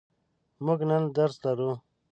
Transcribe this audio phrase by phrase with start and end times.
[0.65, 1.71] موږ نن درس لرو.